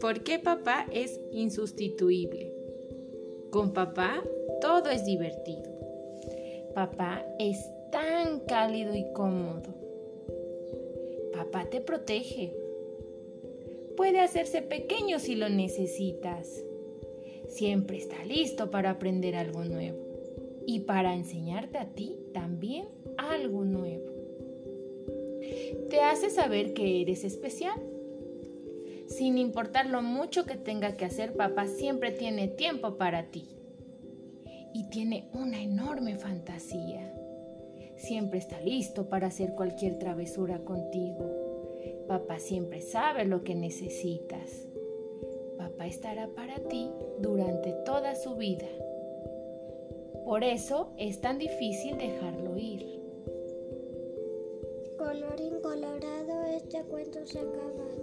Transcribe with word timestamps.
¿Por 0.00 0.22
qué 0.22 0.38
papá 0.38 0.86
es 0.92 1.20
insustituible? 1.32 2.52
Con 3.50 3.72
papá 3.72 4.22
todo 4.60 4.90
es 4.90 5.04
divertido. 5.04 5.70
Papá 6.74 7.26
es 7.38 7.68
tan 7.92 8.40
cálido 8.40 8.94
y 8.94 9.12
cómodo. 9.12 9.74
Papá 11.32 11.68
te 11.68 11.80
protege. 11.80 12.54
Puede 13.96 14.20
hacerse 14.20 14.62
pequeño 14.62 15.18
si 15.18 15.34
lo 15.34 15.48
necesitas. 15.48 16.64
Siempre 17.48 17.98
está 17.98 18.24
listo 18.24 18.70
para 18.70 18.90
aprender 18.90 19.36
algo 19.36 19.64
nuevo 19.64 20.13
y 20.66 20.80
para 20.80 21.14
enseñarte 21.14 21.78
a 21.78 21.86
ti 21.94 22.16
también 22.32 22.86
algo 23.18 23.64
nuevo. 23.64 24.06
Te 25.90 26.00
hace 26.00 26.30
saber 26.30 26.72
que 26.72 27.02
eres 27.02 27.24
especial 27.24 27.80
sin 29.06 29.38
importar 29.38 29.86
lo 29.86 30.02
mucho 30.02 30.44
que 30.44 30.56
tenga 30.56 30.96
que 30.96 31.04
hacer, 31.04 31.34
papá 31.34 31.66
siempre 31.66 32.10
tiene 32.10 32.48
tiempo 32.48 32.96
para 32.96 33.24
ti. 33.30 33.48
Y 34.72 34.88
tiene 34.90 35.28
una 35.32 35.62
enorme 35.62 36.16
fantasía. 36.16 37.14
Siempre 37.96 38.38
está 38.38 38.60
listo 38.60 39.08
para 39.08 39.28
hacer 39.28 39.54
cualquier 39.54 39.98
travesura 39.98 40.64
contigo. 40.64 41.76
Papá 42.08 42.38
siempre 42.38 42.80
sabe 42.80 43.24
lo 43.24 43.44
que 43.44 43.54
necesitas. 43.54 44.66
Papá 45.58 45.86
estará 45.86 46.28
para 46.34 46.58
ti 46.68 46.90
durante 47.20 47.72
toda 47.84 48.16
su 48.16 48.34
vida. 48.34 48.66
Por 50.24 50.42
eso 50.42 50.94
es 50.96 51.20
tan 51.20 51.38
difícil 51.38 51.98
dejarlo 51.98 52.56
ir. 52.56 53.02
Colorín 54.96 55.60
colorado, 55.60 56.44
este 56.56 56.82
cuento 56.84 57.26
se 57.26 57.40
ha 57.40 57.42
acabado. 57.42 57.93